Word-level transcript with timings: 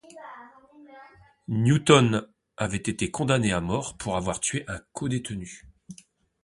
Newton 1.47 2.27
avait 2.57 2.77
été 2.79 3.11
condamné 3.11 3.51
à 3.51 3.61
mort 3.61 3.97
pour 3.99 4.17
avoir 4.17 4.39
tué 4.39 4.65
un 4.67 4.79
codétenu. 4.93 5.67